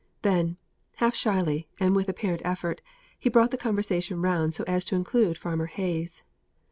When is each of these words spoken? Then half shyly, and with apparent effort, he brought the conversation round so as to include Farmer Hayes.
Then 0.23 0.57
half 0.95 1.13
shyly, 1.13 1.67
and 1.79 1.95
with 1.95 2.09
apparent 2.09 2.41
effort, 2.43 2.81
he 3.19 3.29
brought 3.29 3.51
the 3.51 3.55
conversation 3.57 4.19
round 4.19 4.55
so 4.55 4.63
as 4.65 4.83
to 4.85 4.95
include 4.95 5.37
Farmer 5.37 5.67
Hayes. 5.67 6.23